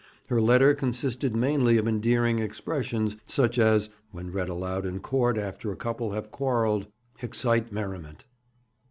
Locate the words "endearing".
1.87-2.39